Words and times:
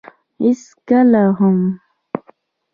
هېڅکله 0.41 1.21
هم. 1.37 1.57